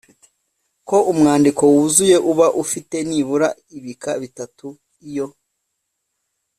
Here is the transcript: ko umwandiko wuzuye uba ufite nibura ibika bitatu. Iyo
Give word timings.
ko 0.87 0.97
umwandiko 1.11 1.61
wuzuye 1.73 2.17
uba 2.31 2.47
ufite 2.63 2.97
nibura 3.07 3.47
ibika 3.77 4.11
bitatu. 4.21 4.67
Iyo 5.09 5.27